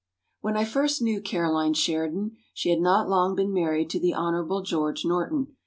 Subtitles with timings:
[0.41, 4.63] ]"When I first knew Caroline Sheridan she had not long been married to the Hon.
[4.65, 5.55] George Norton.